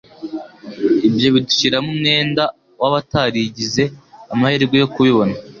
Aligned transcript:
ibyo 1.07 1.27
bidushyiramo 1.33 1.89
umwenda 1.95 2.43
w'abataragize 2.79 3.83
amahirwe 4.33 4.75
yo 4.81 4.87
kubibona, 4.93 5.33